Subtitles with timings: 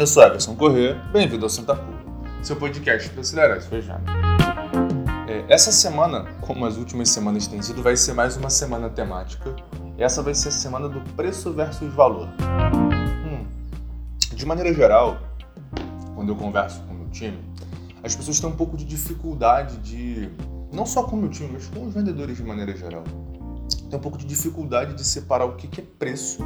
[0.00, 2.00] Eu sou Everson Corrêa, bem-vindo ao Santa Curva,
[2.42, 4.00] seu podcast para acelerar esse feijão.
[5.28, 9.54] É, essa semana, como as últimas semanas têm sido, vai ser mais uma semana temática.
[9.98, 12.30] Essa vai ser a semana do preço versus valor.
[13.26, 13.46] Hum,
[14.34, 15.18] de maneira geral,
[16.14, 17.38] quando eu converso com o meu time,
[18.02, 20.30] as pessoas têm um pouco de dificuldade de,
[20.72, 23.04] não só com o meu time, mas com os vendedores de maneira geral,
[23.90, 26.38] tem um pouco de dificuldade de separar o que é preço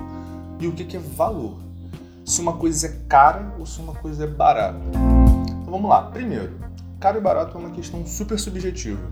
[0.58, 1.73] e o que é valor.
[2.24, 4.80] Se uma coisa é cara ou se uma coisa é barata.
[5.60, 6.10] Então vamos lá.
[6.10, 6.58] Primeiro,
[6.98, 9.10] caro e barato é uma questão super subjetiva.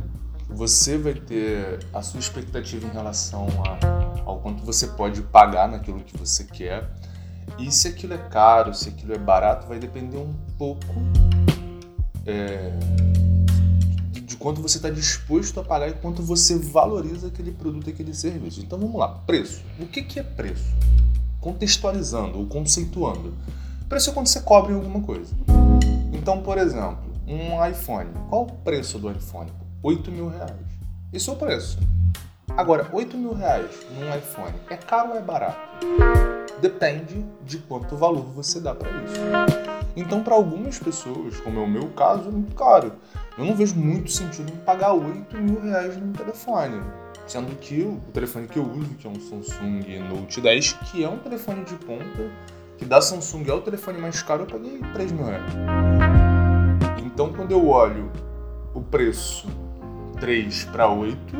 [0.48, 6.00] Você vai ter a sua expectativa em relação a, ao quanto você pode pagar naquilo
[6.00, 6.90] que você quer.
[7.58, 10.86] E se aquilo é caro, se aquilo é barato, vai depender um pouco
[12.24, 12.72] é,
[14.12, 18.60] de quanto você está disposto a pagar e quanto você valoriza aquele produto, aquele serviço.
[18.60, 19.62] Então vamos lá, preço.
[19.78, 20.72] O que, que é preço?
[21.42, 23.34] Contextualizando ou conceituando.
[23.88, 25.34] Preço é quando você cobra em alguma coisa.
[26.12, 28.10] Então, por exemplo, um iPhone.
[28.30, 29.52] Qual o preço do iPhone?
[29.82, 30.52] 8 mil reais.
[31.12, 31.80] Esse é o preço.
[32.56, 35.58] Agora, 8 mil reais num iPhone é caro ou é barato?
[36.60, 39.20] Depende de quanto valor você dá para isso.
[39.96, 42.92] Então, para algumas pessoas, como é o meu caso, é muito caro.
[43.36, 46.80] Eu não vejo muito sentido em pagar 8 mil reais num telefone.
[47.26, 51.08] Sendo que o telefone que eu uso, que é um Samsung Note 10, que é
[51.08, 52.30] um telefone de ponta,
[52.76, 55.52] que da Samsung é o telefone mais caro, eu paguei 3 mil reais.
[57.04, 58.10] Então, quando eu olho
[58.74, 59.46] o preço
[60.20, 61.36] 3 para 8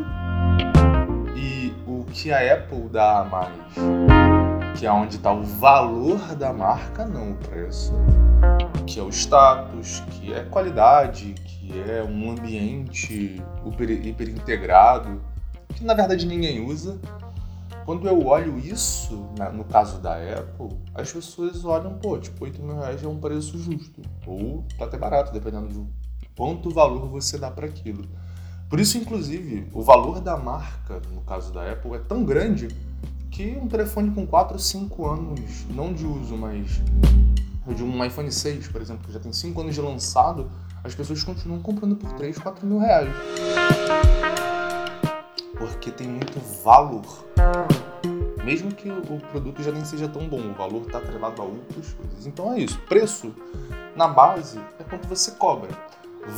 [1.36, 3.74] e o que a Apple dá a mais,
[4.78, 7.92] que é onde está o valor da marca, não o preço,
[8.86, 15.20] que é o status, que é qualidade, que é um ambiente hiper, hiper integrado,
[15.82, 16.98] que na verdade ninguém usa.
[17.84, 22.78] Quando eu olho isso, no caso da Apple, as pessoas olham, pô, tipo, 8 mil
[22.78, 24.00] reais é um preço justo.
[24.24, 25.88] Ou tá até barato, dependendo do
[26.36, 28.04] quanto valor você dá para aquilo.
[28.70, 32.68] Por isso, inclusive, o valor da marca, no caso da Apple, é tão grande
[33.28, 36.80] que um telefone com 4 ou 5 anos, não de uso, mas
[37.74, 40.48] de um iPhone 6, por exemplo, que já tem 5 anos de lançado,
[40.84, 43.10] as pessoas continuam comprando por 3, 4 mil reais.
[45.56, 47.24] Porque tem muito valor.
[48.44, 51.92] Mesmo que o produto já nem seja tão bom, o valor está atrelado a outras
[51.92, 52.26] coisas.
[52.26, 52.78] Então é isso.
[52.88, 53.34] Preço,
[53.94, 55.70] na base, é quanto você cobra.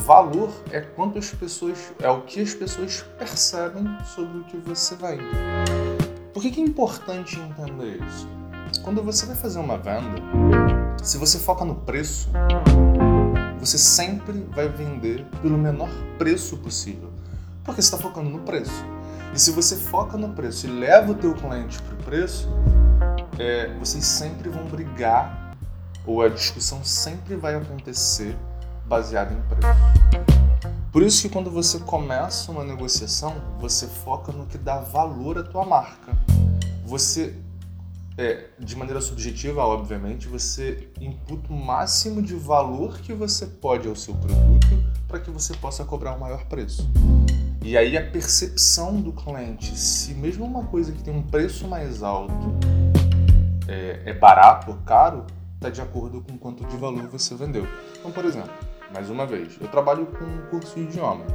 [0.05, 1.93] Valor é quanto as pessoas.
[1.99, 5.23] é o que as pessoas percebem sobre o que você vende.
[6.33, 8.27] Por que, que é importante entender isso?
[8.83, 10.21] Quando você vai fazer uma venda,
[11.01, 12.29] se você foca no preço,
[13.59, 17.09] você sempre vai vender pelo menor preço possível,
[17.63, 18.94] porque você está focando no preço.
[19.35, 22.47] E se você foca no preço e leva o teu cliente para o preço,
[23.37, 25.57] é, vocês sempre vão brigar
[26.05, 28.33] ou a discussão sempre vai acontecer
[28.85, 29.67] baseada em preço.
[30.89, 35.43] Por isso que quando você começa uma negociação, você foca no que dá valor à
[35.43, 36.13] tua marca.
[36.85, 37.35] Você
[38.17, 43.97] é, de maneira subjetiva, obviamente, você imputa o máximo de valor que você pode ao
[43.97, 46.89] seu produto para que você possa cobrar o maior preço.
[47.63, 52.03] E aí a percepção do cliente, se mesmo uma coisa que tem um preço mais
[52.03, 52.33] alto
[53.67, 57.67] é, é barato ou caro, está de acordo com quanto de valor você vendeu.
[57.97, 58.53] Então, por exemplo,
[58.93, 61.25] mais uma vez, eu trabalho com um curso de idioma.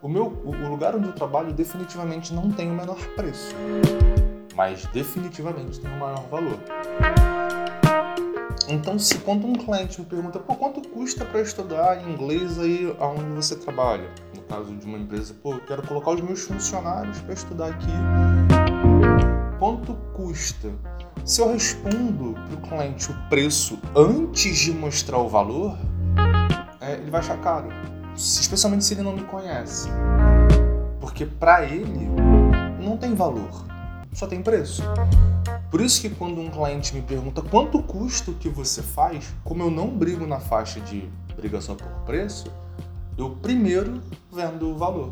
[0.00, 3.54] O, meu, o lugar onde eu trabalho definitivamente não tem o menor preço
[4.60, 6.60] mas definitivamente tem um maior valor.
[8.70, 13.24] Então, se quando um cliente me pergunta, pô, quanto custa para estudar inglês aí aonde
[13.32, 14.08] você trabalha?
[14.32, 17.90] No caso de uma empresa, pô, eu quero colocar os meus funcionários para estudar aqui.
[19.58, 20.70] Quanto custa?
[21.24, 25.76] Se eu respondo para o cliente o preço antes de mostrar o valor,
[26.80, 27.68] é, ele vai achar caro,
[28.14, 29.88] especialmente se ele não me conhece,
[31.00, 32.08] porque para ele
[32.80, 33.68] não tem valor
[34.12, 34.82] só tem preço.
[35.70, 39.62] Por isso que quando um cliente me pergunta quanto custa o que você faz, como
[39.62, 42.52] eu não brigo na faixa de briga só por preço,
[43.16, 44.02] eu primeiro
[44.32, 45.10] vendo o valor.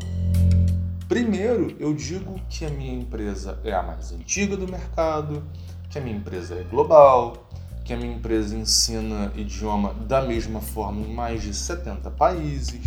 [1.07, 5.41] Primeiro eu digo que a minha empresa é a mais antiga do mercado,
[5.89, 7.49] que a minha empresa é global,
[7.85, 12.81] que a minha empresa ensina idioma da mesma forma em mais de 70 países,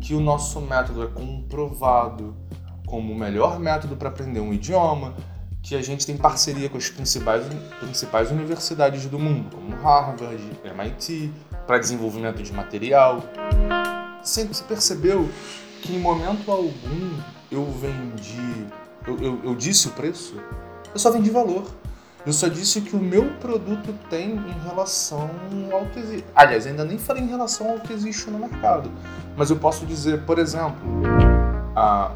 [0.00, 2.36] que o nosso método é comprovado
[2.86, 5.14] como o melhor método para aprender um idioma,
[5.66, 7.44] que a gente tem parceria com as principais,
[7.80, 11.32] principais universidades do mundo, como Harvard, MIT,
[11.66, 13.20] para desenvolvimento de material.
[14.22, 15.28] Sempre se percebeu
[15.82, 17.18] que em momento algum
[17.50, 18.66] eu vendi,
[19.08, 20.40] eu, eu, eu disse o preço,
[20.94, 21.68] eu só vendi valor.
[22.24, 25.30] Eu só disse que o meu produto tem em relação
[25.72, 26.24] ao que existe.
[26.34, 28.90] Aliás, ainda nem falei em relação ao que existe no mercado.
[29.36, 30.76] Mas eu posso dizer, por exemplo,
[31.76, 32.10] a,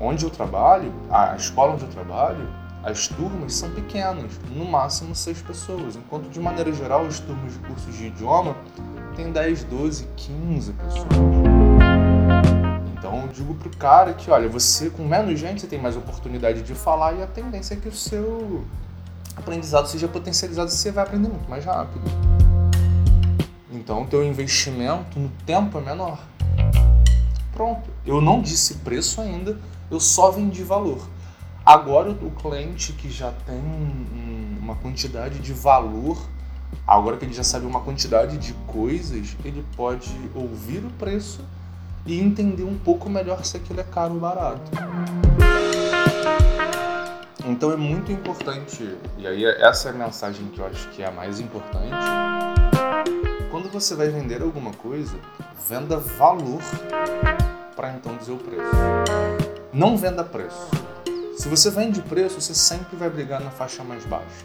[0.00, 5.40] onde eu trabalho, a escola onde eu trabalho, as turmas são pequenas, no máximo seis
[5.40, 8.56] pessoas, enquanto de maneira geral as turmas de cursos de idioma
[9.14, 11.06] têm 10, 12, 15 pessoas.
[12.98, 16.62] Então eu digo pro cara que, olha, você com menos gente você tem mais oportunidade
[16.62, 18.64] de falar e a tendência é que o seu
[19.36, 22.02] aprendizado seja potencializado e você vai aprender muito mais rápido.
[23.70, 26.18] Então o teu investimento no tempo é menor.
[27.52, 27.90] Pronto.
[28.04, 29.56] Eu não disse preço ainda,
[29.90, 31.06] eu só vendi valor.
[31.64, 33.62] Agora o cliente que já tem
[34.60, 36.18] uma quantidade de valor,
[36.84, 41.44] agora que ele já sabe uma quantidade de coisas, ele pode ouvir o preço
[42.04, 44.72] e entender um pouco melhor se aquilo é caro ou barato.
[47.44, 51.06] Então é muito importante, e aí essa é a mensagem que eu acho que é
[51.06, 51.94] a mais importante.
[53.52, 55.14] Quando você vai vender alguma coisa,
[55.68, 56.60] venda valor
[57.76, 58.62] para então dizer o preço.
[59.72, 60.81] Não venda preço.
[61.36, 64.44] Se você vende preço, você sempre vai brigar na faixa mais baixa.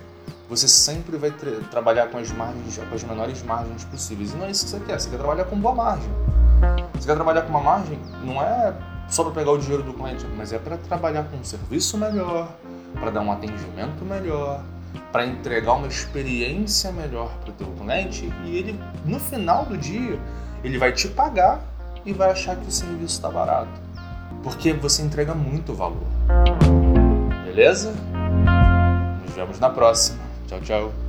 [0.49, 1.31] Você sempre vai
[1.69, 4.31] trabalhar com as margens, com as menores margens possíveis.
[4.31, 4.99] E não é isso que você quer.
[4.99, 6.09] Você quer trabalhar com boa margem.
[6.93, 8.73] Você quer trabalhar com uma margem, não é
[9.07, 12.49] só para pegar o dinheiro do cliente, mas é para trabalhar com um serviço melhor,
[12.99, 14.63] para dar um atendimento melhor,
[15.11, 20.19] para entregar uma experiência melhor para o teu cliente e ele no final do dia
[20.63, 21.61] ele vai te pagar
[22.05, 23.79] e vai achar que o serviço está barato,
[24.43, 26.07] porque você entrega muito valor.
[27.57, 27.91] Beleza?
[29.25, 30.19] Nos vemos na próxima.
[30.47, 31.06] Tchau, tchau.